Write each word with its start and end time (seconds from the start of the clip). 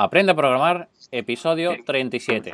Aprende 0.00 0.30
a 0.30 0.36
programar, 0.36 0.90
episodio 1.10 1.72
37. 1.84 2.52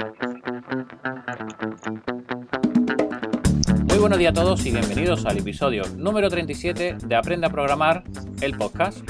Muy 3.87 3.99
buenos 3.99 4.19
días 4.19 4.31
a 4.31 4.35
todos 4.35 4.65
y 4.65 4.71
bienvenidos 4.71 5.27
al 5.27 5.37
episodio 5.37 5.83
número 5.95 6.31
37 6.31 6.97
de 7.05 7.15
Aprende 7.15 7.47
a 7.47 7.51
programar, 7.51 8.03
el 8.41 8.57
podcast. 8.57 9.07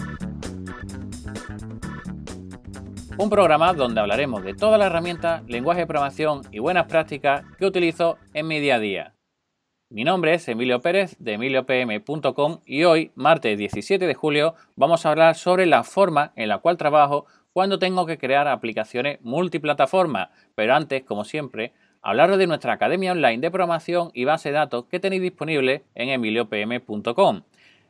Un 3.18 3.30
programa 3.30 3.72
donde 3.72 4.00
hablaremos 4.00 4.42
de 4.42 4.54
todas 4.54 4.80
las 4.80 4.88
herramientas, 4.88 5.44
lenguaje 5.46 5.82
de 5.82 5.86
programación 5.86 6.42
y 6.50 6.58
buenas 6.58 6.86
prácticas 6.86 7.44
que 7.56 7.66
utilizo 7.66 8.18
en 8.32 8.48
mi 8.48 8.58
día 8.58 8.74
a 8.74 8.80
día. 8.80 9.14
Mi 9.90 10.02
nombre 10.02 10.34
es 10.34 10.48
Emilio 10.48 10.80
Pérez 10.80 11.14
de 11.20 11.34
emiliopm.com 11.34 12.62
y 12.66 12.82
hoy, 12.82 13.12
martes 13.14 13.56
17 13.56 14.08
de 14.08 14.14
julio, 14.14 14.56
vamos 14.74 15.06
a 15.06 15.10
hablar 15.10 15.36
sobre 15.36 15.66
la 15.66 15.84
forma 15.84 16.32
en 16.34 16.48
la 16.48 16.58
cual 16.58 16.76
trabajo 16.76 17.26
cuando 17.54 17.78
tengo 17.78 18.04
que 18.04 18.18
crear 18.18 18.48
aplicaciones 18.48 19.20
multiplataforma. 19.22 20.30
Pero 20.56 20.74
antes, 20.74 21.04
como 21.04 21.24
siempre, 21.24 21.72
hablaros 22.02 22.36
de 22.36 22.48
nuestra 22.48 22.74
academia 22.74 23.12
online 23.12 23.38
de 23.38 23.50
programación 23.50 24.10
y 24.12 24.24
base 24.24 24.50
de 24.50 24.56
datos 24.56 24.86
que 24.90 25.00
tenéis 25.00 25.22
disponible 25.22 25.84
en 25.94 26.08
emiliopm.com. 26.10 27.42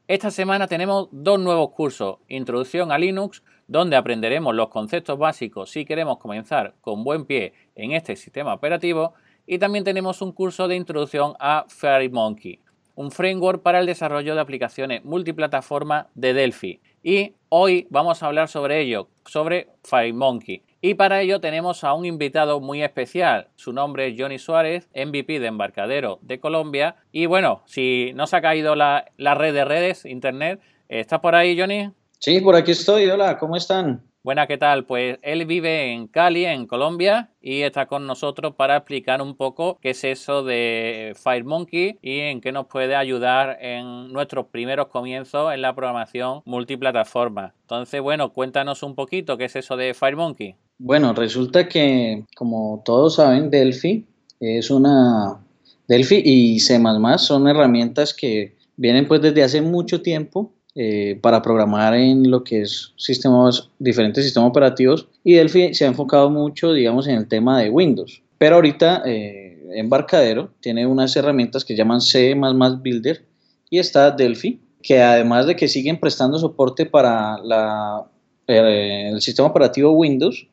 Esta 0.06 0.30
semana 0.30 0.69
tenemos 0.69 1.09
dos 1.12 1.41
nuevos 1.41 1.70
cursos, 1.70 2.19
Introducción 2.29 2.92
a 2.92 2.98
Linux, 2.98 3.42
donde 3.66 3.97
aprenderemos 3.97 4.55
los 4.55 4.69
conceptos 4.69 5.19
básicos 5.19 5.70
si 5.70 5.87
queremos 5.87 6.19
comenzar 6.19 6.75
con 6.83 7.03
buen 7.03 7.25
pie 7.25 7.55
en 7.75 7.92
este 7.92 8.17
sistema 8.17 8.53
operativo, 8.53 9.15
y 9.47 9.59
también 9.59 9.83
tenemos 9.83 10.20
un 10.20 10.33
curso 10.33 10.69
de 10.69 10.77
introducción 10.77 11.34
a 11.41 11.65
FairyMonkey, 11.69 12.61
un 12.95 13.11
framework 13.11 13.62
para 13.62 13.80
el 13.80 13.87
desarrollo 13.87 14.34
de 14.34 14.41
aplicaciones 14.41 15.05
multiplataforma 15.05 16.09
de 16.15 16.34
Delphi. 16.34 16.80
Y 17.03 17.34
hoy 17.48 17.87
vamos 17.91 18.23
a 18.23 18.27
hablar 18.27 18.48
sobre 18.48 18.80
ello, 18.80 19.09
sobre 19.27 19.69
FireMonkey. 19.84 20.62
Y 20.80 20.95
para 20.95 21.20
ello 21.23 21.41
tenemos 21.41 21.84
a 21.84 21.95
un 21.95 22.05
invitado 22.05 22.61
muy 22.61 22.83
especial. 22.83 23.48
Su 23.57 23.73
nombre 23.73 24.09
es 24.09 24.15
Johnny 24.19 24.39
Suárez, 24.39 24.89
MVP 24.95 25.41
de 25.41 25.47
Embarcadero 25.47 26.19
de 26.22 26.41
Colombia. 26.41 26.97
Y 27.11 27.27
bueno, 27.27 27.62
si 27.67 28.12
no 28.15 28.27
se 28.27 28.37
ha 28.37 28.42
caído 28.42 28.75
la, 28.75 29.06
red 29.19 29.55
de 29.55 29.65
redes, 29.65 30.05
internet, 30.05 30.61
¿está 30.89 31.20
por 31.20 31.34
ahí, 31.34 31.59
Johnny? 31.59 31.91
Sí, 32.19 32.41
por 32.41 32.56
aquí 32.56 32.72
estoy. 32.72 33.09
Hola, 33.09 33.39
¿cómo 33.39 33.56
están? 33.56 34.03
Buena, 34.25 34.47
¿qué 34.47 34.56
tal? 34.56 34.86
Pues 34.86 35.19
él 35.20 35.44
vive 35.44 35.92
en 35.92 36.06
Cali, 36.06 36.47
en 36.47 36.67
Colombia, 36.67 37.28
y 37.42 37.61
está 37.61 37.84
con 37.84 38.06
nosotros 38.06 38.55
para 38.55 38.78
explicar 38.78 39.20
un 39.20 39.36
poco 39.36 39.78
qué 39.83 39.91
es 39.91 40.03
eso 40.03 40.42
de 40.42 41.14
FireMonkey 41.22 41.98
y 42.00 42.20
en 42.20 42.41
qué 42.41 42.50
nos 42.50 42.64
puede 42.64 42.97
ayudar 42.97 43.58
en 43.61 44.11
nuestros 44.14 44.47
primeros 44.47 44.86
comienzos 44.86 45.53
en 45.53 45.61
la 45.61 45.75
programación 45.75 46.41
multiplataforma. 46.47 47.53
Entonces, 47.64 48.00
bueno, 48.00 48.33
cuéntanos 48.33 48.83
un 48.83 48.94
poquito 48.94 49.36
qué 49.36 49.44
es 49.44 49.56
eso 49.56 49.77
de 49.77 49.92
FireMonkey. 49.92 50.55
Bueno, 50.78 51.12
resulta 51.12 51.69
que, 51.69 52.25
como 52.34 52.83
todos 52.83 53.16
saben, 53.16 53.50
Delphi 53.50 54.06
es 54.41 54.70
una... 54.70 55.38
Delphi 55.86 56.22
y 56.25 56.61
C++ 56.61 56.83
son 57.19 57.47
herramientas 57.47 58.14
que 58.14 58.56
vienen 58.77 59.06
pues 59.06 59.20
desde 59.20 59.42
hace 59.42 59.61
mucho 59.61 60.00
tiempo 60.00 60.55
eh, 60.77 61.20
para 61.22 61.41
programar 61.41 61.94
en 61.94 62.28
lo 62.33 62.42
que 62.42 62.62
es 62.62 62.94
sistemas, 62.97 63.70
diferentes 63.78 64.25
sistemas 64.25 64.50
operativos 64.50 65.06
y 65.22 65.34
Delphi 65.34 65.72
se 65.72 65.84
ha 65.84 65.89
enfocado 65.89 66.31
mucho, 66.31 66.72
digamos, 66.72 67.06
en 67.06 67.14
el 67.14 67.28
tema 67.28 67.61
de 67.61 67.70
Windows. 67.70 68.22
Pero 68.39 68.56
ahorita 68.56 69.03
eh, 69.06 69.62
Embarcadero 69.75 70.50
tiene 70.58 70.84
unas 70.84 71.14
herramientas 71.14 71.64
que 71.64 71.77
llaman 71.77 72.00
C++ 72.00 72.34
Builder 72.34 73.25
y 73.70 73.78
está 73.78 74.11
Delphi, 74.11 74.61
que 74.83 75.00
además 75.00 75.47
de 75.47 75.55
que 75.55 75.69
siguen 75.69 76.00
prestando 76.00 76.41
soporte 76.41 76.86
para 76.86 77.38
la, 77.38 78.06
eh, 78.48 79.11
el 79.12 79.20
sistema 79.20 79.47
operativo 79.47 79.92
Windows, 79.92 80.48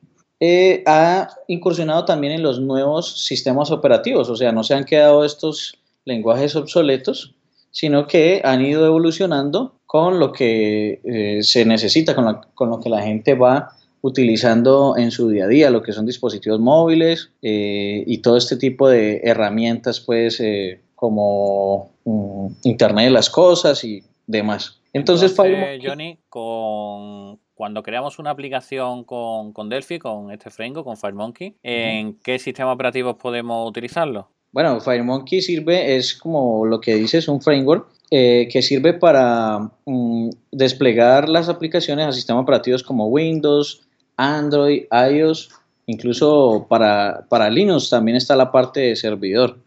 ha 0.86 1.30
incursionado 1.48 2.06
también 2.06 2.34
en 2.34 2.44
los 2.44 2.60
nuevos 2.60 3.26
sistemas 3.26 3.72
operativos, 3.72 4.30
o 4.30 4.36
sea, 4.36 4.52
no 4.52 4.64
se 4.64 4.76
han 4.76 4.86
quedado 4.86 5.26
estos 5.26 5.80
lenguajes 6.06 6.56
obsoletos, 6.56 7.36
sino 7.72 8.06
que 8.06 8.42
han 8.44 8.64
ido 8.64 8.86
evolucionando 8.86 9.76
con 9.86 10.20
lo 10.20 10.32
que 10.32 11.02
eh, 11.04 11.44
se 11.44 11.66
necesita, 11.66 12.16
con, 12.16 12.70
lo 12.70 12.80
que 12.80 12.90
la 12.90 13.02
gente 13.02 13.34
va 13.34 13.74
utilizando 14.02 14.96
en 14.98 15.12
su 15.12 15.30
día 15.30 15.46
a 15.46 15.48
día, 15.48 15.70
lo 15.70 15.82
que 15.84 15.94
son 15.94 16.06
dispositivos 16.06 16.60
móviles 16.60 17.32
eh, 17.42 18.04
y 18.06 18.20
todo 18.20 18.38
este 18.38 18.58
tipo 18.58 18.90
de 18.90 19.22
herramientas, 19.24 20.00
pues 20.00 20.40
eh, 20.40 20.82
como 20.96 21.92
mm, 22.06 22.48
Internet 22.64 23.06
de 23.06 23.12
las 23.12 23.30
Cosas 23.30 23.84
y 23.84 24.04
demás. 24.28 24.82
Entonces, 24.94 25.36
Johnny, 25.36 26.20
con, 26.30 27.40
cuando 27.54 27.84
creamos 27.84 28.20
una 28.20 28.32
aplicación 28.32 29.06
con, 29.06 29.54
con 29.54 29.70
Delphi, 29.70 30.00
con 30.00 30.32
este 30.32 30.50
framework, 30.50 30.86
con 30.86 30.98
FireMonkey, 30.98 31.58
¿en 31.64 32.18
qué 32.20 32.40
sistema 32.40 32.74
operativo 32.74 33.18
podemos 33.18 33.70
utilizarlo? 33.70 34.30
Bueno, 34.52 34.82
FireMonkey 34.82 35.42
sirve, 35.42 35.96
es 35.96 36.14
como 36.14 36.66
lo 36.66 36.82
que 36.82 36.96
dice, 36.96 37.20
es 37.20 37.28
un 37.28 37.42
framework 37.42 37.88
eh, 38.10 38.50
que 38.52 38.62
sirve 38.62 38.94
para 38.94 39.72
mm, 39.86 40.30
desplegar 40.52 41.30
las 41.30 41.48
aplicaciones 41.48 42.08
a 42.08 42.12
sistemas 42.12 42.44
operativos 42.44 42.84
como 42.84 43.08
Windows, 43.08 43.88
Android, 44.18 44.84
iOS, 44.92 45.50
incluso 45.86 46.66
para, 46.70 47.26
para 47.30 47.50
Linux 47.50 47.90
también 47.90 48.18
está 48.18 48.36
la 48.36 48.52
parte 48.52 48.82
de 48.82 48.96
servidor. 48.98 49.58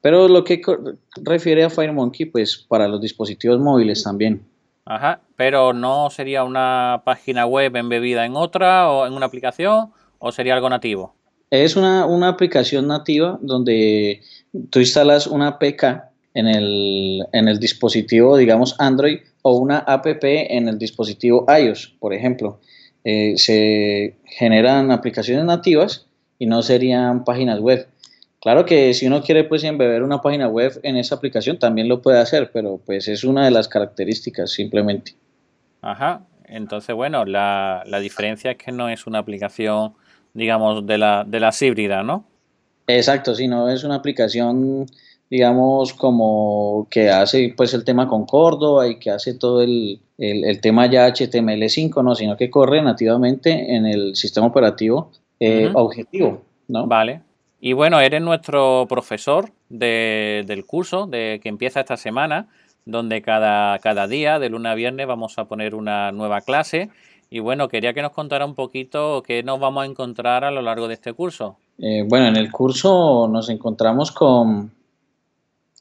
Pero 0.00 0.28
lo 0.28 0.42
que 0.42 0.60
refiere 1.22 1.64
a 1.64 1.70
FireMonkey, 1.70 2.26
pues 2.26 2.58
para 2.58 2.88
los 2.88 3.00
dispositivos 3.00 3.60
móviles 3.60 4.02
también. 4.02 4.44
Ajá, 4.84 5.20
pero 5.36 5.72
no 5.72 6.10
sería 6.10 6.44
una 6.44 7.02
página 7.04 7.46
web 7.46 7.74
embebida 7.76 8.26
en 8.26 8.36
otra 8.36 8.90
o 8.90 9.06
en 9.06 9.14
una 9.14 9.26
aplicación 9.26 9.92
o 10.18 10.32
sería 10.32 10.54
algo 10.54 10.68
nativo. 10.68 11.14
Es 11.62 11.76
una, 11.76 12.06
una 12.06 12.28
aplicación 12.28 12.88
nativa 12.88 13.38
donde 13.40 14.22
tú 14.70 14.80
instalas 14.80 15.28
una 15.28 15.48
APK 15.48 15.84
en 16.34 16.48
el, 16.48 17.24
en 17.32 17.46
el 17.46 17.60
dispositivo, 17.60 18.36
digamos, 18.36 18.74
Android 18.80 19.20
o 19.42 19.56
una 19.56 19.78
app 19.78 20.06
en 20.06 20.68
el 20.68 20.78
dispositivo 20.78 21.46
iOS, 21.48 21.94
por 22.00 22.12
ejemplo. 22.12 22.60
Eh, 23.04 23.34
se 23.36 24.16
generan 24.24 24.90
aplicaciones 24.90 25.44
nativas 25.44 26.06
y 26.38 26.46
no 26.46 26.62
serían 26.62 27.24
páginas 27.24 27.60
web. 27.60 27.86
Claro 28.40 28.66
que 28.66 28.92
si 28.92 29.06
uno 29.06 29.22
quiere 29.22 29.44
pues 29.44 29.62
embeber 29.62 30.02
una 30.02 30.20
página 30.20 30.48
web 30.48 30.80
en 30.82 30.96
esa 30.96 31.14
aplicación 31.14 31.58
también 31.58 31.88
lo 31.88 32.02
puede 32.02 32.18
hacer, 32.18 32.50
pero 32.52 32.80
pues 32.84 33.06
es 33.06 33.22
una 33.22 33.44
de 33.44 33.52
las 33.52 33.68
características 33.68 34.50
simplemente. 34.50 35.14
Ajá, 35.82 36.26
entonces 36.46 36.96
bueno, 36.96 37.24
la, 37.24 37.84
la 37.86 38.00
diferencia 38.00 38.50
es 38.50 38.56
que 38.56 38.72
no 38.72 38.88
es 38.88 39.06
una 39.06 39.18
aplicación, 39.20 39.94
digamos, 40.34 40.86
de, 40.86 40.98
la, 40.98 41.24
de 41.26 41.40
las 41.40 41.60
híbridas, 41.62 42.04
¿no? 42.04 42.24
Exacto, 42.86 43.34
sino 43.34 43.70
es 43.70 43.82
una 43.82 43.94
aplicación 43.94 44.86
digamos, 45.30 45.94
como 45.94 46.86
que 46.90 47.10
hace 47.10 47.52
pues 47.56 47.74
el 47.74 47.84
tema 47.84 48.06
con 48.06 48.24
Córdoba 48.24 48.86
y 48.86 49.00
que 49.00 49.10
hace 49.10 49.34
todo 49.34 49.62
el, 49.62 50.00
tema 50.62 50.86
ya 50.86 51.08
HTML5, 51.08 52.04
¿no? 52.04 52.14
Sino 52.14 52.36
que 52.36 52.50
corre 52.50 52.80
nativamente 52.82 53.74
en 53.74 53.84
el 53.84 54.14
sistema 54.14 54.46
operativo 54.46 55.10
eh, 55.40 55.70
objetivo, 55.74 56.44
¿no? 56.68 56.86
Vale. 56.86 57.22
Y 57.60 57.72
bueno, 57.72 57.98
eres 58.00 58.22
nuestro 58.22 58.86
profesor 58.88 59.50
del 59.68 60.64
curso 60.66 61.06
de, 61.06 61.40
que 61.42 61.48
empieza 61.48 61.80
esta 61.80 61.96
semana, 61.96 62.46
donde 62.84 63.20
cada, 63.20 63.78
cada 63.80 64.06
día, 64.06 64.38
de 64.38 64.50
lunes 64.50 64.70
a 64.70 64.74
viernes, 64.76 65.06
vamos 65.06 65.36
a 65.38 65.46
poner 65.46 65.74
una 65.74 66.12
nueva 66.12 66.42
clase. 66.42 66.90
Y 67.30 67.40
bueno, 67.40 67.68
quería 67.68 67.92
que 67.94 68.02
nos 68.02 68.12
contara 68.12 68.44
un 68.44 68.54
poquito 68.54 69.22
qué 69.26 69.42
nos 69.42 69.58
vamos 69.60 69.82
a 69.82 69.86
encontrar 69.86 70.44
a 70.44 70.50
lo 70.50 70.62
largo 70.62 70.88
de 70.88 70.94
este 70.94 71.12
curso. 71.12 71.56
Eh, 71.78 72.04
bueno, 72.06 72.26
en 72.26 72.36
el 72.36 72.50
curso 72.52 73.28
nos 73.30 73.48
encontramos 73.48 74.12
con 74.12 74.72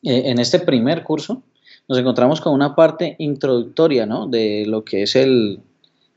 eh, 0.01 0.23
en 0.25 0.39
este 0.39 0.59
primer 0.59 1.03
curso 1.03 1.43
nos 1.87 1.97
encontramos 1.97 2.39
con 2.39 2.53
una 2.53 2.75
parte 2.75 3.15
introductoria 3.19 4.05
¿no? 4.05 4.27
de 4.27 4.65
lo 4.67 4.83
que 4.83 5.03
es 5.03 5.15
el, 5.15 5.61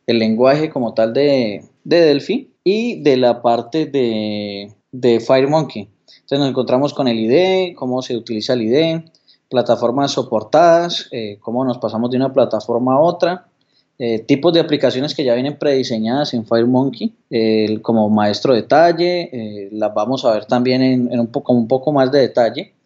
lenguaje 0.07 0.71
como 0.71 0.95
tal 0.95 1.13
de, 1.13 1.65
Delphi 1.83 2.53
y 2.63 3.03
de 3.03 3.17
la 3.17 3.43
parte 3.43 3.87
de, 3.87 4.73
de 4.93 5.21
FireMonkey. 5.21 5.89
Entonces 6.07 6.39
nos 6.39 6.49
encontramos 6.49 6.95
con 6.95 7.09
el 7.09 7.19
IDE, 7.19 7.75
cómo 7.77 8.03
se 8.03 8.17
utiliza 8.17 8.53
el 8.53 8.63
IDE, 8.63 9.05
plataformas 9.49 10.13
soportadas, 10.13 11.09
eh, 11.11 11.39
cómo 11.41 11.65
nos 11.65 11.79
pasamos 11.79 12.11
de 12.11 12.17
una 12.17 12.33
plataforma 12.33 12.95
a 12.95 13.01
otra, 13.01 13.49
eh, 13.99 14.19
tipos 14.21 14.53
de 14.53 14.61
aplicaciones 14.61 15.15
que 15.15 15.25
ya 15.25 15.35
vienen 15.35 15.59
prediseñadas 15.59 16.35
en 16.35 16.47
FireMonkey, 16.47 17.81
como 17.83 18.09
maestro 18.11 18.55
detalle, 18.55 19.71
las 19.73 19.95
vamos 19.95 20.25
a 20.25 20.33
ver 20.33 20.45
también 20.45 20.83
en, 20.83 21.21
un, 21.21 21.27
poco, 21.29 21.53
un 21.53 21.67
poco 21.67 21.93
más 21.93 22.13
de 22.13 22.21
detalle 22.21 22.77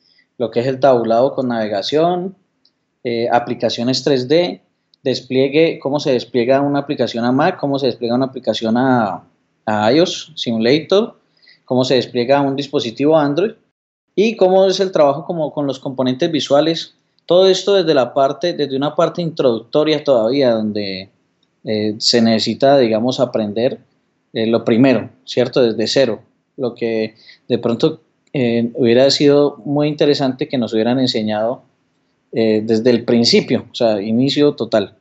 lo 0.41 0.51
que 0.51 0.61
es 0.61 0.67
el 0.67 0.81
tabulado 0.81 1.35
con 1.35 1.49
navegación, 1.49 2.35
eh, 3.05 3.29
aplicaciones 3.31 4.07
3D, 4.07 4.63
despliegue, 5.03 5.79
cómo 5.79 6.01
se 6.01 6.13
despliega 6.13 6.63
una 6.63 6.79
aplicación 6.79 7.27
a 7.27 7.31
Mac, 7.31 7.59
cómo 7.61 7.79
se 7.79 7.85
despliega 7.85 8.15
una 8.15 8.25
aplicación 8.25 8.79
a, 8.79 9.23
iOS, 9.67 10.33
Simulator, 10.37 11.21
cómo 11.67 11.85
se 11.85 11.97
despliega 11.97 12.41
un 12.41 12.57
dispositivo 12.57 13.19
Android 13.19 13.53
y 14.15 14.35
cómo 14.37 14.65
es 14.65 14.81
el 14.81 14.93
trabajo 14.93 15.27
como 15.27 15.53
con 15.53 15.67
los 15.67 15.79
componentes 15.79 16.33
visuales. 16.33 16.95
Todo 17.31 17.47
esto 17.47 17.75
desde 17.75 17.95
la 17.95 18.13
parte, 18.13 18.55
desde 18.55 18.77
una 18.77 18.97
parte 18.97 19.23
introductoria 19.23 20.03
todavía, 20.03 20.51
donde 20.51 21.11
eh, 21.63 21.95
se 21.99 22.21
necesita, 22.21 22.77
digamos, 22.77 23.21
aprender 23.21 23.79
eh, 24.33 24.49
lo 24.49 24.65
primero, 24.65 25.11
¿cierto? 25.25 25.63
Desde 25.63 25.87
cero. 25.87 26.23
Lo 26.57 26.75
que 26.75 27.15
de 27.47 27.59
pronto 27.59 28.01
eh, 28.33 28.73
hubiera 28.75 29.09
sido 29.13 29.59
muy 29.65 29.87
interesante 29.87 30.49
que 30.49 30.59
nos 30.59 30.73
hubieran 30.73 30.99
enseñado 30.99 31.63
desde 32.33 32.91
el 32.91 33.05
principio, 33.05 33.67
o 33.71 33.75
sea, 33.77 34.03
inicio 34.03 34.57
total. 34.57 34.97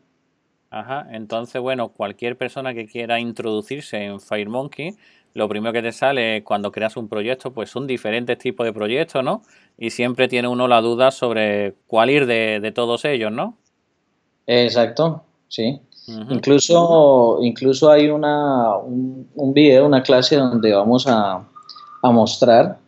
Ajá, 0.69 1.07
entonces, 1.11 1.59
bueno, 1.59 1.89
cualquier 1.89 2.37
persona 2.37 2.75
que 2.75 2.85
quiera 2.85 3.19
introducirse 3.19 4.03
en 4.03 4.19
FireMonkey, 4.19 4.95
lo 5.33 5.47
primero 5.47 5.73
que 5.73 5.81
te 5.81 5.91
sale 5.91 6.43
cuando 6.43 6.71
creas 6.71 6.97
un 6.97 7.07
proyecto, 7.07 7.53
pues 7.53 7.69
son 7.69 7.87
diferentes 7.87 8.37
tipos 8.37 8.65
de 8.65 8.73
proyectos, 8.73 9.23
¿no? 9.23 9.41
Y 9.77 9.91
siempre 9.91 10.27
tiene 10.27 10.47
uno 10.47 10.67
la 10.67 10.81
duda 10.81 11.11
sobre 11.11 11.75
cuál 11.87 12.09
ir 12.09 12.25
de, 12.25 12.71
todos 12.73 13.05
ellos, 13.05 13.31
¿no? 13.31 13.57
Exacto, 14.47 15.23
sí. 15.47 15.79
incluso, 16.29 17.39
incluso 17.41 17.91
hay 17.91 18.09
una, 18.09 18.75
un, 18.77 19.29
un, 19.35 19.53
video, 19.53 19.85
una 19.85 20.01
clase 20.01 20.35
donde 20.35 20.73
vamos 20.73 21.05
a, 21.07 21.47
a 22.01 22.11
mostrar 22.11 22.79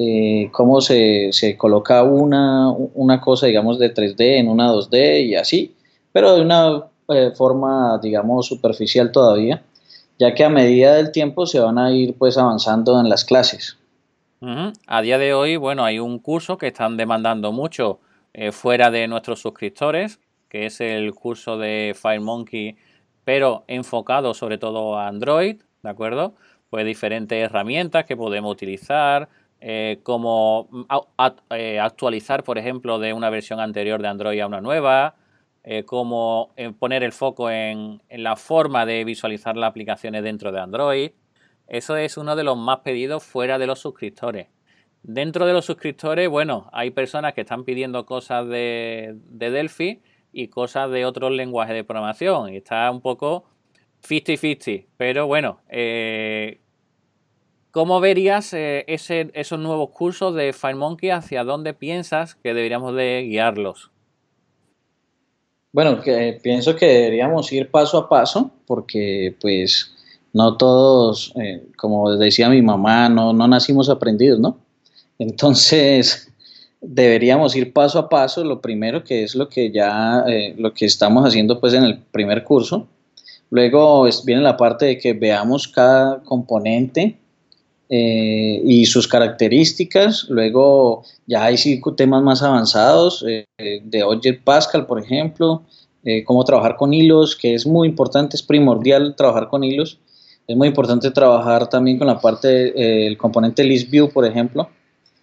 eh, 0.00 0.48
cómo 0.52 0.80
se, 0.80 1.30
se, 1.32 1.56
coloca 1.56 2.04
una, 2.04 2.70
una 2.70 3.20
cosa, 3.20 3.46
digamos, 3.46 3.80
de 3.80 3.92
3D 3.92 4.38
en 4.38 4.48
una 4.48 4.72
2D 4.72 5.26
y 5.26 5.34
así, 5.34 5.74
pero 6.12 6.36
de 6.36 6.42
una 6.42 6.84
eh, 7.08 7.32
forma, 7.34 7.98
digamos, 8.00 8.46
superficial 8.46 9.10
todavía, 9.10 9.64
ya 10.18 10.34
que 10.34 10.44
a 10.44 10.48
medida 10.48 10.94
del 10.94 11.12
tiempo 11.12 11.46
se 11.46 11.60
van 11.60 11.78
a 11.78 11.92
ir 11.92 12.14
pues 12.16 12.36
avanzando 12.36 13.00
en 13.00 13.08
las 13.08 13.24
clases. 13.24 13.78
A 14.86 15.02
día 15.02 15.18
de 15.18 15.34
hoy, 15.34 15.56
bueno, 15.56 15.84
hay 15.84 15.98
un 15.98 16.20
curso 16.20 16.58
que 16.58 16.68
están 16.68 16.96
demandando 16.96 17.50
mucho 17.50 17.98
eh, 18.34 18.52
fuera 18.52 18.90
de 18.90 19.08
nuestros 19.08 19.40
suscriptores, 19.40 20.20
que 20.48 20.66
es 20.66 20.80
el 20.80 21.12
curso 21.14 21.58
de 21.58 21.96
FireMonkey, 22.00 22.76
pero 23.24 23.64
enfocado 23.66 24.34
sobre 24.34 24.58
todo 24.58 24.96
a 24.96 25.08
Android, 25.08 25.60
¿de 25.82 25.90
acuerdo? 25.90 26.34
Pues 26.70 26.86
diferentes 26.86 27.42
herramientas 27.42 28.04
que 28.04 28.16
podemos 28.16 28.52
utilizar, 28.52 29.28
eh, 29.60 29.98
como 30.04 30.68
eh, 31.50 31.80
actualizar, 31.80 32.44
por 32.44 32.58
ejemplo, 32.58 33.00
de 33.00 33.12
una 33.12 33.30
versión 33.30 33.58
anterior 33.58 34.00
de 34.00 34.08
Android 34.08 34.40
a 34.40 34.46
una 34.46 34.60
nueva, 34.60 35.16
eh, 35.70 35.84
como 35.84 36.54
poner 36.78 37.02
el 37.02 37.12
foco 37.12 37.50
en, 37.50 38.00
la 38.08 38.36
forma 38.36 38.86
de 38.86 39.04
visualizar 39.04 39.54
las 39.54 39.68
aplicaciones 39.68 40.22
dentro 40.22 40.50
de 40.50 40.60
Android. 40.60 41.10
Eso 41.66 41.94
es 41.98 42.16
uno 42.16 42.36
de 42.36 42.42
los 42.42 42.56
más 42.56 42.78
pedidos 42.78 43.22
fuera 43.22 43.58
de 43.58 43.66
los 43.66 43.78
suscriptores. 43.78 44.48
Dentro 45.02 45.44
de 45.44 45.52
los 45.52 45.66
suscriptores, 45.66 46.26
bueno, 46.30 46.70
hay 46.72 46.90
personas 46.90 47.34
que 47.34 47.42
están 47.42 47.64
pidiendo 47.64 48.06
cosas 48.06 48.48
de, 48.48 49.14
de 49.26 49.50
Delphi 49.50 50.00
y 50.32 50.48
cosas 50.48 50.90
de 50.90 51.04
otros 51.04 51.32
lenguajes 51.32 51.74
de 51.74 51.84
programación. 51.84 52.50
Y 52.50 52.56
está 52.56 52.90
un 52.90 53.02
poco 53.02 53.44
50-50. 54.08 54.86
Pero 54.96 55.26
bueno, 55.26 55.60
eh, 55.68 56.62
¿Cómo 57.72 58.00
verías 58.00 58.54
eh, 58.54 58.86
esos 58.88 59.60
nuevos 59.60 59.90
cursos 59.90 60.34
de 60.34 60.54
FireMonkey? 60.54 61.10
¿Hacia 61.10 61.44
dónde 61.44 61.74
piensas 61.74 62.36
que 62.36 62.54
deberíamos 62.54 62.94
de 62.96 63.26
guiarlos? 63.28 63.92
Bueno, 65.72 66.00
que 66.00 66.38
pienso 66.42 66.74
que 66.76 66.86
deberíamos 66.86 67.52
ir 67.52 67.70
paso 67.70 67.98
a 67.98 68.08
paso 68.08 68.50
porque 68.66 69.36
pues 69.40 69.92
no 70.32 70.56
todos, 70.56 71.32
eh, 71.36 71.62
como 71.76 72.16
decía 72.16 72.48
mi 72.48 72.62
mamá, 72.62 73.08
no, 73.08 73.32
no 73.32 73.46
nacimos 73.46 73.90
aprendidos, 73.90 74.40
¿no? 74.40 74.58
Entonces 75.18 76.32
deberíamos 76.80 77.54
ir 77.54 77.72
paso 77.72 77.98
a 77.98 78.08
paso, 78.08 78.44
lo 78.44 78.60
primero 78.60 79.04
que 79.04 79.24
es 79.24 79.34
lo 79.34 79.48
que 79.48 79.70
ya, 79.70 80.24
eh, 80.26 80.54
lo 80.56 80.72
que 80.72 80.86
estamos 80.86 81.26
haciendo 81.26 81.60
pues 81.60 81.74
en 81.74 81.84
el 81.84 81.98
primer 81.98 82.44
curso. 82.44 82.86
Luego 83.50 84.06
viene 84.24 84.42
la 84.42 84.56
parte 84.56 84.86
de 84.86 84.98
que 84.98 85.12
veamos 85.12 85.68
cada 85.68 86.22
componente 86.22 87.18
eh, 87.90 88.60
y 88.66 88.84
sus 88.84 89.08
características. 89.08 90.26
Luego 90.28 91.04
ya 91.26 91.44
hay 91.44 91.56
cinco 91.56 91.94
temas 91.94 92.22
más 92.22 92.42
avanzados 92.42 93.24
eh, 93.26 93.46
de 93.56 94.02
Object 94.02 94.44
Pascal, 94.44 94.84
por 94.84 95.02
ejemplo, 95.02 95.62
eh, 96.04 96.22
cómo 96.22 96.44
trabajar 96.44 96.76
con 96.76 96.92
hilos, 96.92 97.34
que 97.34 97.54
es 97.54 97.66
muy 97.66 97.88
importante, 97.88 98.36
es 98.36 98.42
primordial 98.42 99.14
trabajar 99.16 99.48
con 99.48 99.64
hilos. 99.64 99.98
Es 100.46 100.54
muy 100.54 100.68
importante 100.68 101.10
trabajar 101.10 101.68
también 101.70 101.98
con 101.98 102.08
la 102.08 102.20
parte 102.20 102.48
del 102.48 103.16
componente 103.16 103.64
list 103.64 103.90
view, 103.90 104.10
por 104.10 104.24
ejemplo. 104.26 104.68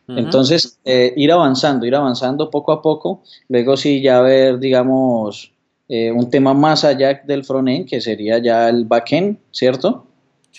Entonces, 0.08 0.78
ir 0.86 1.32
avanzando, 1.32 1.88
ir 1.88 1.96
avanzando 1.96 2.52
poco 2.52 2.72
a 2.72 2.80
poco. 2.80 3.24
Luego 3.50 3.76
sí 3.76 4.02
ya 4.02 4.22
ver, 4.22 4.60
digamos, 4.60 5.52
un 5.90 6.30
tema 6.30 6.54
más 6.54 6.84
allá 6.84 7.24
del 7.26 7.44
frontend, 7.44 7.90
que 7.90 8.02
sería 8.02 8.38
ya 8.38 8.70
el 8.70 8.86
backend, 8.86 9.40
¿cierto? 9.52 10.06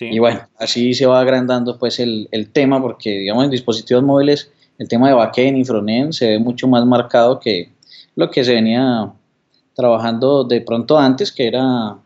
Y 0.01 0.19
bueno, 0.19 0.41
así 0.59 0.95
se 0.95 1.07
va 1.07 1.21
agrandando 1.21 1.79
pues 1.79 1.99
el, 2.01 2.29
tema 2.53 2.81
porque 2.81 3.11
digamos 3.11 3.45
en 3.45 3.51
dispositivos 3.51 4.03
móviles 4.03 4.51
el 4.79 4.89
tema 4.89 5.09
de 5.09 5.15
backend 5.15 5.57
y 5.57 5.65
frontend 5.65 6.13
se 6.13 6.29
ve 6.31 6.39
mucho 6.39 6.69
más 6.69 6.85
marcado 6.85 7.41
que 7.41 7.71
lo 8.15 8.31
que 8.31 8.45
se 8.45 8.55
venía 8.55 9.13
trabajando 9.75 10.45
de 10.45 10.61
pronto 10.61 10.99
antes, 10.99 11.33
que 11.33 11.47
era 11.47 11.99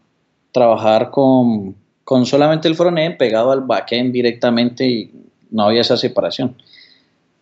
trabajar 0.53 1.11
con, 1.11 1.77
solamente 2.25 2.69
el 2.69 2.75
frontend 2.75 3.17
pegado 3.17 3.53
al 3.53 3.63
backend 3.63 4.13
directamente 4.13 4.87
y 4.87 5.11
no 5.51 5.65
había 5.65 5.81
esa 5.81 5.97
separación. 5.97 6.57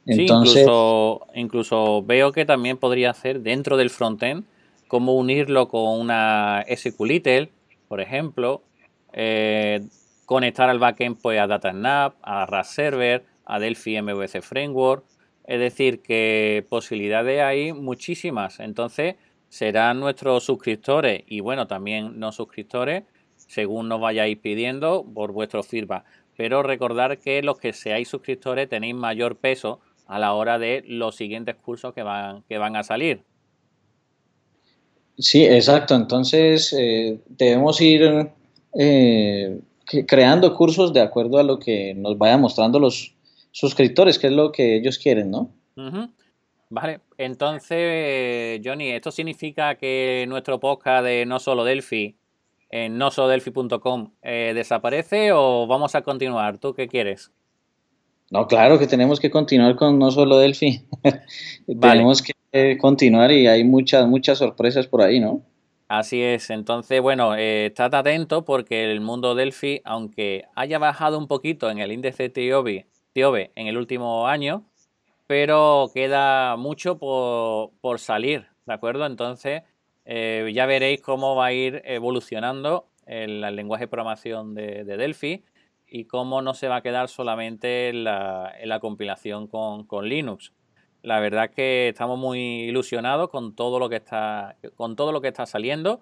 Entonces, 0.07 0.63
incluso, 0.63 1.27
incluso 1.35 2.03
veo 2.03 2.33
que 2.33 2.47
también 2.47 2.79
podría 2.79 3.11
hacer 3.11 3.41
dentro 3.41 3.77
del 3.77 3.91
frontend 3.91 4.45
cómo 4.87 5.15
unirlo 5.15 5.69
con 5.69 6.01
una 6.01 6.65
SQLite, 6.75 7.51
por 7.89 8.01
ejemplo, 8.01 8.63
eh, 9.13 9.83
conectar 10.29 10.69
al 10.69 10.79
backend 10.79 11.17
pues, 11.23 11.41
a 11.41 11.47
DataSnap, 11.47 12.17
a 12.21 12.45
RAS 12.45 12.75
Server, 12.75 13.25
a 13.47 13.59
Delphi 13.59 14.03
MVC 14.03 14.43
Framework. 14.43 15.03
Es 15.47 15.59
decir, 15.59 16.03
que 16.03 16.67
posibilidades 16.69 17.41
hay 17.41 17.73
muchísimas. 17.73 18.61
Entonces, 18.61 19.15
serán 19.49 20.01
nuestros 20.01 20.45
suscriptores 20.45 21.23
y 21.27 21.41
bueno, 21.41 21.67
también 21.67 22.21
no 22.21 22.31
suscriptores, 22.33 23.05
según 23.37 23.89
nos 23.89 24.03
vayáis 24.03 24.37
pidiendo 24.37 25.03
por 25.15 25.33
vuestro 25.33 25.63
feedback. 25.63 26.05
Pero 26.37 26.63
recordar 26.63 27.17
que 27.17 27.43
los 27.43 27.59
que 27.59 27.73
seáis 27.73 28.09
suscriptores 28.09 28.69
tenéis 28.69 28.97
mayor 28.97 29.37
peso 29.37 29.81
a 30.07 30.19
la 30.19 30.35
hora 30.35 30.59
de 30.59 30.85
los 30.87 31.17
siguientes 31.17 31.57
cursos 31.57 31.95
que 31.95 32.03
van, 32.03 32.43
que 32.43 32.59
van 32.59 32.77
a 32.77 32.85
salir. 32.85 33.23
Sí, 35.17 35.47
exacto. 35.47 35.95
Entonces 35.95 36.75
eh, 36.79 37.19
debemos 37.29 37.81
ir 37.81 38.29
eh, 38.79 39.61
creando 40.07 40.55
cursos 40.55 40.93
de 40.93 41.01
acuerdo 41.01 41.39
a 41.39 41.43
lo 41.43 41.59
que 41.59 41.95
nos 41.95 42.19
vayan 42.19 42.41
mostrando 42.41 42.79
los 42.79 43.15
suscriptores, 43.53 44.19
que 44.19 44.29
es 44.29 44.33
lo 44.33 44.53
que 44.53 44.77
ellos 44.77 44.99
quieren, 44.99 45.31
¿no? 45.31 45.51
Vale, 46.71 47.01
entonces, 47.17 48.61
Johnny, 48.65 48.91
¿esto 48.91 49.11
significa 49.11 49.77
que 49.77 50.27
nuestro 50.29 50.61
podcast 50.61 51.05
de 51.05 51.25
No 51.25 51.39
Solo 51.39 51.65
Delphi 51.65 52.17
en 52.71 52.99
nosodelphi.com 52.99 54.11
eh, 54.23 54.53
desaparece 54.55 55.33
o 55.33 55.67
vamos 55.67 55.95
a 55.95 56.03
continuar? 56.03 56.59
¿Tú 56.59 56.75
qué 56.75 56.87
quieres? 56.87 57.31
No, 58.31 58.47
claro 58.47 58.79
que 58.79 58.87
tenemos 58.87 59.21
que 59.21 59.31
continuar 59.31 59.77
con 59.77 59.99
No 59.99 60.11
Solo 60.11 60.37
Delphi. 60.37 60.83
tenemos 61.81 62.23
que 62.23 62.77
continuar 62.77 63.33
y 63.33 63.47
hay 63.47 63.65
muchas, 63.65 64.07
muchas 64.07 64.39
sorpresas 64.39 64.87
por 64.87 65.01
ahí, 65.01 65.21
¿no? 65.21 65.43
Así 65.89 66.23
es, 66.23 66.51
entonces, 66.51 67.01
bueno, 67.01 67.35
eh, 67.35 67.67
estate 67.67 67.97
atento 67.97 68.45
porque 68.45 68.91
el 68.93 69.01
mundo 69.01 69.35
Delphi, 69.35 69.81
aunque 69.85 70.45
haya 70.55 70.79
bajado 70.79 71.17
un 71.17 71.27
poquito 71.27 71.71
en 71.71 71.79
el 71.79 71.93
índice 71.93 72.29
TIOBE, 72.29 72.87
en 73.15 73.67
el 73.67 73.79
último 73.79 74.29
año, 74.29 74.67
pero 75.27 75.91
queda 75.95 76.57
mucho 76.57 76.99
por, 76.99 77.99
salir, 78.01 78.49
¿de 78.67 78.75
acuerdo? 78.75 79.07
Entonces, 79.07 79.63
eh, 80.05 80.51
ya 80.55 80.67
veréis 80.67 81.01
cómo 81.01 81.35
va 81.35 81.47
a 81.47 81.53
ir 81.55 81.81
evolucionando 81.87 82.91
el, 83.07 83.41
lenguaje 83.41 83.85
de 83.85 83.89
programación 83.89 84.55
de, 84.55 84.85
Delphi 84.85 85.43
y 85.87 86.05
cómo 86.05 86.43
no 86.43 86.53
se 86.53 86.69
va 86.69 86.77
a 86.77 86.83
quedar 86.83 87.09
solamente 87.09 87.89
en 87.89 88.05
la, 88.05 88.79
compilación 88.83 89.47
con, 89.47 89.85
con 89.85 90.07
Linux. 90.07 90.53
La 91.03 91.21
verdad 91.21 91.51
que 91.51 91.89
estamos 91.89 92.19
muy 92.19 92.63
ilusionados 92.65 93.31
con 93.31 93.55
todo 93.55 93.79
lo 93.79 93.89
que 93.89 93.97
está, 93.97 94.57
con 94.77 94.97
todo 94.97 95.13
lo 95.13 95.21
que 95.21 95.29
está 95.29 95.47
saliendo, 95.47 96.01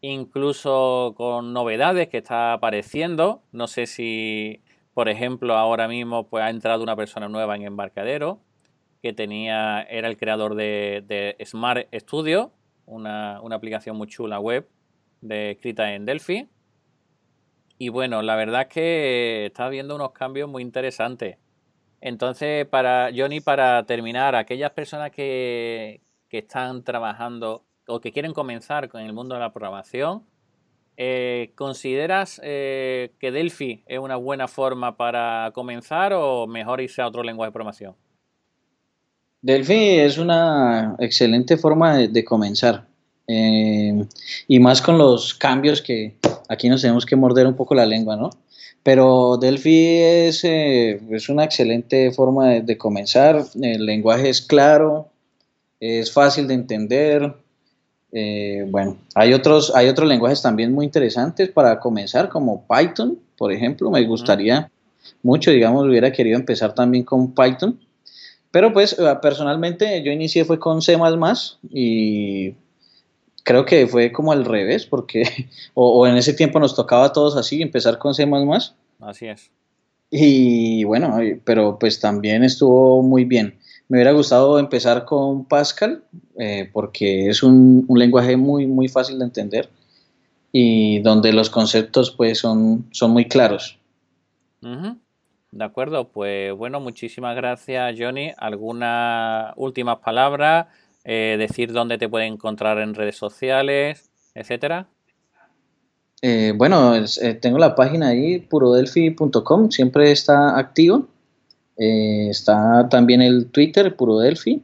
incluso 0.00 1.14
con 1.16 1.52
novedades 1.52 2.08
que 2.08 2.18
está 2.18 2.54
apareciendo. 2.54 3.42
No 3.52 3.66
sé 3.66 3.86
si, 3.86 4.62
por 4.94 5.08
ejemplo, 5.08 5.56
ahora 5.56 5.86
mismo 5.86 6.28
pues, 6.28 6.44
ha 6.44 6.50
entrado 6.50 6.82
una 6.82 6.96
persona 6.96 7.28
nueva 7.28 7.56
en 7.56 7.62
Embarcadero 7.62 8.40
que 9.02 9.12
tenía, 9.12 9.82
era 9.82 10.08
el 10.08 10.16
creador 10.16 10.54
de, 10.54 11.36
Smart 11.44 11.88
Studio, 11.92 12.52
una, 12.86 13.40
una, 13.42 13.56
aplicación 13.56 13.96
muy 13.96 14.06
chula 14.06 14.38
web 14.38 14.68
de, 15.20 15.50
escrita 15.52 15.92
en 15.92 16.06
Delphi. 16.06 16.48
Y 17.78 17.88
bueno, 17.88 18.22
la 18.22 18.36
verdad 18.36 18.62
es 18.62 18.68
que 18.68 19.46
está 19.46 19.66
habiendo 19.66 19.96
unos 19.96 20.12
cambios 20.12 20.48
muy 20.48 20.62
interesantes. 20.62 21.36
Entonces, 22.02 22.66
para 22.66 23.10
Johnny, 23.16 23.40
para 23.40 23.84
terminar, 23.84 24.34
aquellas 24.34 24.72
personas 24.72 25.12
que, 25.12 26.00
están 26.30 26.82
trabajando 26.82 27.62
o 27.86 28.00
que 28.00 28.10
quieren 28.10 28.32
comenzar 28.32 28.88
con 28.88 29.02
el 29.02 29.12
mundo 29.12 29.34
de 29.34 29.40
la 29.40 29.52
programación, 29.52 30.22
eh, 30.96 31.52
¿consideras 31.54 32.40
eh, 32.42 33.12
que 33.20 33.30
Delphi 33.30 33.84
es 33.86 33.98
una 33.98 34.16
buena 34.16 34.48
forma 34.48 34.96
para 34.96 35.52
comenzar 35.54 36.12
o 36.14 36.46
mejor 36.46 36.80
irse 36.80 37.02
a 37.02 37.06
otro 37.06 37.22
lenguaje 37.22 37.50
de 37.50 37.52
programación? 37.52 37.94
Delphi 39.42 40.00
es 40.00 40.18
una 40.18 40.96
excelente 40.98 41.56
forma 41.56 41.98
de, 41.98 42.24
comenzar. 42.24 42.86
Eh, 43.28 44.04
y 44.48 44.58
más 44.58 44.82
con 44.82 44.98
los 44.98 45.34
cambios 45.34 45.80
que 45.80 46.16
aquí 46.48 46.68
nos 46.68 46.80
tenemos 46.80 47.06
que 47.06 47.14
morder 47.14 47.46
un 47.46 47.54
poco 47.54 47.74
la 47.74 47.86
lengua, 47.86 48.16
¿no? 48.16 48.30
Pero 48.82 49.36
Delphi 49.36 49.98
es, 49.98 50.44
es 50.44 51.28
una 51.28 51.44
excelente 51.44 52.10
forma 52.10 52.48
de, 52.48 52.76
comenzar. 52.76 53.44
El 53.60 53.86
lenguaje 53.86 54.28
es 54.28 54.40
claro, 54.40 55.08
es 55.78 56.12
fácil 56.12 56.48
de 56.48 56.54
entender, 56.54 57.34
eh, 58.10 58.66
bueno, 58.68 58.98
hay 59.14 59.32
otros, 59.32 59.72
hay 59.74 59.88
otros 59.88 60.08
lenguajes 60.08 60.42
también 60.42 60.72
muy 60.72 60.84
interesantes 60.84 61.48
para 61.50 61.78
comenzar, 61.78 62.28
como 62.28 62.66
Python, 62.66 63.18
por 63.36 63.52
ejemplo. 63.52 63.90
Me 63.90 64.04
gustaría 64.04 64.70
mucho, 65.22 65.50
digamos, 65.50 65.86
hubiera 65.86 66.12
querido 66.12 66.36
empezar 66.36 66.74
también 66.74 67.04
con 67.04 67.34
Python. 67.34 67.78
Pero 68.50 68.72
pues 68.72 68.96
eh, 68.98 69.18
personalmente 69.22 70.02
yo 70.02 70.12
inicié 70.12 70.44
fue 70.44 70.58
con 70.58 70.82
C 70.82 70.96
y 71.70 72.54
creo 73.42 73.64
que 73.64 73.86
fue 73.86 74.12
como 74.12 74.32
al 74.32 74.44
revés, 74.44 74.86
porque 74.86 75.24
o, 75.74 76.06
en 76.06 76.16
ese 76.16 76.34
tiempo 76.34 76.60
nos 76.60 76.74
tocaba 76.74 77.06
a 77.06 77.12
todos 77.12 77.36
así, 77.36 77.62
empezar 77.62 77.98
con 77.98 78.14
C 78.14 78.28
Así 79.00 79.26
es. 79.26 79.50
Y 80.10 80.84
bueno, 80.84 81.18
pero 81.44 81.78
pues 81.78 81.98
también 81.98 82.44
estuvo 82.44 83.02
muy 83.02 83.24
bien. 83.24 83.58
Me 83.88 83.96
hubiera 83.96 84.12
gustado 84.12 84.58
empezar 84.58 85.04
con 85.04 85.46
Pascal 85.46 86.04
eh, 86.38 86.68
porque 86.72 87.28
es 87.28 87.42
un, 87.42 87.86
lenguaje 87.88 88.36
muy, 88.36 88.66
muy 88.66 88.88
fácil 88.88 89.18
de 89.18 89.24
entender 89.24 89.70
y 90.52 91.00
donde 91.00 91.32
los 91.32 91.48
conceptos 91.48 92.10
pues 92.10 92.38
son, 92.38 92.86
son 92.90 93.10
muy 93.10 93.26
claros. 93.26 93.78
De 95.50 95.64
acuerdo, 95.64 96.08
pues 96.08 96.52
bueno, 96.54 96.80
muchísimas 96.80 97.34
gracias 97.34 97.94
Johnny. 97.98 98.32
¿Algunas 98.36 99.52
últimas 99.56 99.98
palabras? 99.98 100.66
Eh, 101.04 101.36
decir 101.38 101.72
dónde 101.72 101.98
te 101.98 102.08
pueden 102.08 102.34
encontrar 102.34 102.78
en 102.78 102.94
redes 102.94 103.16
sociales, 103.16 104.10
etcétera. 104.34 104.88
Eh, 106.20 106.52
bueno, 106.54 106.94
tengo 107.40 107.58
la 107.58 107.74
página 107.74 108.08
ahí, 108.08 108.38
purodelphi.com, 108.38 109.70
siempre 109.70 110.12
está 110.12 110.56
activo. 110.56 111.08
Eh, 111.76 112.28
está 112.30 112.88
también 112.88 113.22
el 113.22 113.46
Twitter, 113.46 113.96
Puro 113.96 114.18
Delphi. 114.18 114.62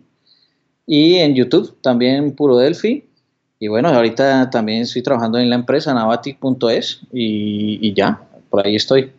Y 0.87 1.17
en 1.17 1.35
YouTube 1.35 1.77
también 1.83 2.35
Puro 2.35 2.57
Delphi. 2.57 3.05
Y 3.59 3.69
bueno, 3.69 3.89
ahorita 3.89 4.51
también 4.51 4.83
estoy 4.83 5.03
trabajando 5.03 5.39
en 5.39 5.51
la 5.51 5.57
empresa 5.57 5.93
navatic.es 5.93 7.01
y, 7.13 7.87
y, 7.87 7.93
ya, 7.93 8.23
por 8.49 8.65
ahí 8.65 8.77
estoy. 8.77 9.11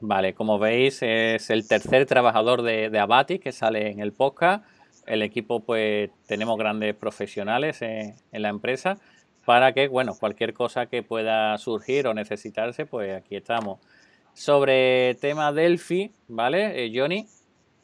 Vale, 0.00 0.34
como 0.34 0.58
veis 0.58 1.00
es 1.00 1.48
el 1.48 1.66
tercer 1.66 2.04
trabajador 2.06 2.62
de, 2.62 2.90
de 2.90 2.98
Abatic 2.98 3.42
que 3.42 3.52
sale 3.52 3.90
en 3.90 4.00
el 4.00 4.12
podcast. 4.12 4.64
El 5.06 5.22
equipo 5.22 5.60
pues 5.60 6.10
tenemos 6.26 6.58
grandes 6.58 6.94
profesionales 6.94 7.82
en, 7.82 8.14
en 8.32 8.42
la 8.42 8.48
empresa 8.48 8.98
para 9.44 9.72
que, 9.72 9.88
bueno, 9.88 10.14
cualquier 10.18 10.54
cosa 10.54 10.86
que 10.86 11.02
pueda 11.02 11.56
surgir 11.58 12.06
o 12.06 12.14
necesitarse, 12.14 12.86
pues 12.86 13.14
aquí 13.14 13.36
estamos. 13.36 13.78
Sobre 14.32 15.16
tema 15.20 15.52
Delphi, 15.52 16.10
¿vale? 16.28 16.84
Eh, 16.84 16.92
Johnny, 16.94 17.26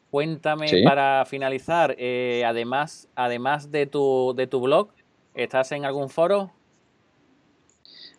cuéntame 0.09 0.83
para 0.83 1.23
finalizar, 1.25 1.95
eh, 1.97 2.43
además, 2.45 3.07
además 3.15 3.71
de 3.71 3.85
tu, 3.85 4.33
de 4.35 4.47
tu 4.47 4.59
blog, 4.59 4.89
¿estás 5.35 5.71
en 5.71 5.85
algún 5.85 6.09
foro? 6.09 6.51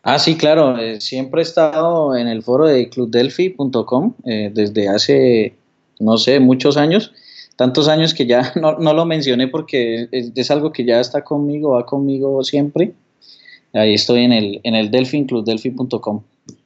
Ah, 0.03 0.19
sí, 0.19 0.37
claro, 0.37 0.79
eh, 0.79 1.01
siempre 1.01 1.43
he 1.43 1.45
estado 1.45 2.17
en 2.17 2.27
el 2.27 2.43
foro 2.43 2.67
de 2.67 2.89
clubdelphi.com 2.89 4.15
desde 4.25 4.89
hace, 4.89 5.55
no 6.01 6.17
sé, 6.17 6.41
muchos 6.41 6.77
años, 6.77 7.13
tantos 7.57 7.89
años 7.89 8.15
que 8.15 8.27
ya 8.27 8.53
no, 8.61 8.79
no 8.79 8.93
lo 8.93 9.05
mencioné 9.05 9.49
porque 9.49 10.09
es, 10.11 10.51
algo 10.51 10.73
que 10.73 10.85
ya 10.85 11.01
está 11.01 11.23
conmigo, 11.23 11.73
va 11.73 11.87
conmigo 11.87 12.43
siempre. 12.45 12.93
Ahí 13.73 13.95
estoy 13.95 14.25
en 14.25 14.33
el, 14.33 14.61
en 14.65 14.75
el. 14.75 14.91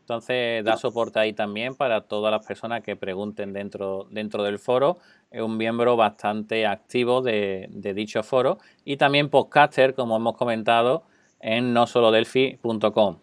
Entonces 0.06 0.64
da 0.64 0.76
soporte 0.76 1.18
ahí 1.18 1.32
también 1.32 1.74
para 1.74 2.02
todas 2.02 2.30
las 2.30 2.46
personas 2.46 2.82
que 2.82 2.94
pregunten 2.94 3.52
dentro, 3.52 4.06
dentro 4.10 4.44
del 4.44 4.60
foro. 4.60 4.98
Es 5.32 5.42
un 5.42 5.56
miembro 5.56 5.96
bastante 5.96 6.64
activo 6.64 7.22
de, 7.22 7.68
dicho 7.94 8.22
foro 8.22 8.58
y 8.84 8.96
también 8.96 9.28
podcaster, 9.28 9.94
como 9.94 10.16
hemos 10.16 10.36
comentado, 10.36 11.02
en 11.40 11.72
nosolodelphi.com. 11.72 13.16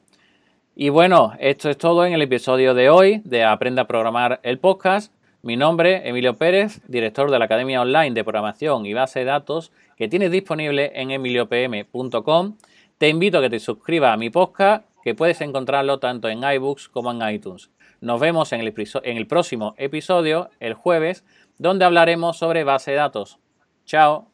Y 0.76 0.90
bueno, 0.90 1.34
esto 1.40 1.70
es 1.70 1.78
todo 1.78 2.06
en 2.06 2.14
el 2.14 2.22
episodio 2.22 2.74
de 2.74 2.90
hoy 2.90 3.22
de 3.24 3.46
Aprenda 3.46 3.84
a 3.84 3.88
Programar 3.88 4.42
el 4.44 4.60
podcast. 4.60 5.14
Mi 5.46 5.58
nombre, 5.58 6.08
Emilio 6.08 6.38
Pérez, 6.38 6.80
director 6.88 7.30
de 7.30 7.38
la 7.38 7.44
Academia 7.44 7.82
Online 7.82 8.12
de 8.12 8.24
Programación 8.24 8.86
y 8.86 8.94
Base 8.94 9.20
de 9.20 9.26
Datos 9.26 9.74
que 9.98 10.08
tienes 10.08 10.32
disponible 10.32 10.94
en 10.96 11.12
emiliopm.com. 11.12 12.56
Te 12.98 13.10
invito 13.10 13.40
a 13.40 13.42
que 13.42 13.50
te 13.50 13.60
suscribas 13.60 14.14
a 14.14 14.18
mi 14.18 14.30
podcast 14.30 14.86
que 15.04 15.16
puedes 15.16 15.42
encontrarlo 15.42 16.00
tanto 16.00 16.30
en 16.30 16.46
iBooks 16.46 16.88
como 16.88 17.12
en 17.12 17.30
iTunes. 17.30 17.72
Nos 18.00 18.22
vemos 18.22 18.54
en 18.54 18.62
el, 18.62 18.74
en 19.04 19.18
el 19.18 19.28
próximo 19.28 19.76
episodio, 19.78 20.50
el 20.62 20.76
jueves, 20.76 21.26
donde 21.58 21.84
hablaremos 21.84 22.38
sobre 22.38 22.64
base 22.64 22.92
de 22.92 22.98
datos. 22.98 23.38
Chao. 23.84 24.30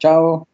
Chao. 0.00 0.48